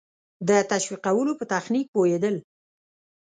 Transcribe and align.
د 0.47 0.49
تشویقولو 0.71 1.31
په 1.39 1.45
تخنیک 1.51 1.87
پوهېدل. 1.93 2.35